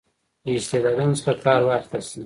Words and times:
له 0.43 0.51
استعدادونو 0.59 1.15
څخه 1.19 1.33
کار 1.45 1.61
واخیستل 1.65 2.01
شي. 2.09 2.19